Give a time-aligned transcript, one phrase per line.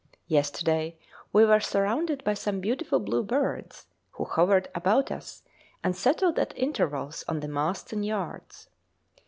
[0.25, 0.97] Yesterday
[1.31, 5.43] we were surrounded by some beautiful blue birds, who hovered about us
[5.83, 8.67] and settled at intervals on the masts and yards.